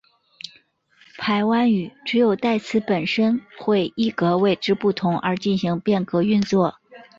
[1.19, 6.73] 排湾语只有代词本身会依格位之不同而进行变格运作。